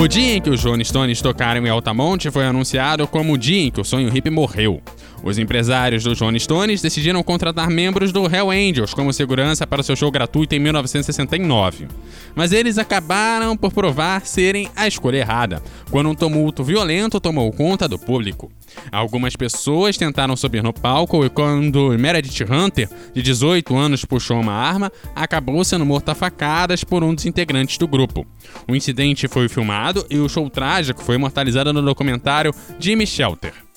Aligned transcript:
O 0.00 0.06
dia 0.06 0.36
em 0.36 0.40
que 0.40 0.48
os 0.48 0.62
Rolling 0.62 0.84
Stones 0.84 1.20
tocaram 1.20 1.66
em 1.66 1.68
Altamonte 1.68 2.30
foi 2.30 2.46
anunciado 2.46 3.04
como 3.08 3.32
o 3.32 3.38
dia 3.38 3.62
em 3.66 3.68
que 3.68 3.80
o 3.80 3.84
sonho 3.84 4.08
hippie 4.08 4.30
morreu. 4.30 4.80
Os 5.22 5.38
empresários 5.38 6.04
dos 6.04 6.20
Rolling 6.20 6.38
Stones 6.38 6.80
decidiram 6.80 7.22
contratar 7.22 7.68
membros 7.68 8.12
do 8.12 8.24
Hell 8.24 8.50
Angels 8.50 8.94
como 8.94 9.12
segurança 9.12 9.66
para 9.66 9.82
seu 9.82 9.96
show 9.96 10.10
gratuito 10.10 10.54
em 10.54 10.58
1969. 10.58 11.88
Mas 12.34 12.52
eles 12.52 12.78
acabaram 12.78 13.56
por 13.56 13.72
provar 13.72 14.24
serem 14.24 14.70
a 14.76 14.86
escolha 14.86 15.18
errada, 15.18 15.62
quando 15.90 16.08
um 16.08 16.14
tumulto 16.14 16.62
violento 16.62 17.20
tomou 17.20 17.50
conta 17.52 17.88
do 17.88 17.98
público. 17.98 18.50
Algumas 18.92 19.34
pessoas 19.34 19.96
tentaram 19.96 20.36
subir 20.36 20.62
no 20.62 20.72
palco 20.72 21.24
e 21.24 21.30
quando 21.30 21.98
Meredith 21.98 22.44
Hunter, 22.44 22.88
de 23.12 23.22
18 23.22 23.76
anos, 23.76 24.04
puxou 24.04 24.40
uma 24.40 24.52
arma, 24.52 24.92
acabou 25.14 25.64
sendo 25.64 25.84
morta 25.84 26.12
a 26.12 26.14
facadas 26.14 26.84
por 26.84 27.02
um 27.02 27.14
dos 27.14 27.26
integrantes 27.26 27.76
do 27.76 27.88
grupo. 27.88 28.26
O 28.68 28.76
incidente 28.76 29.26
foi 29.26 29.48
filmado 29.48 30.06
e 30.08 30.18
o 30.18 30.28
show 30.28 30.48
trágico 30.48 31.02
foi 31.02 31.16
imortalizado 31.16 31.72
no 31.72 31.82
documentário 31.82 32.54
Jimmy 32.78 33.06
Shelter. 33.06 33.67